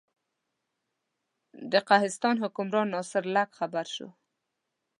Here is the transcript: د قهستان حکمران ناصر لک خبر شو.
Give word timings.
د 1.71 1.73
قهستان 1.89 2.35
حکمران 2.43 2.87
ناصر 2.95 3.23
لک 3.35 3.49
خبر 3.59 3.85
شو. 3.95 4.09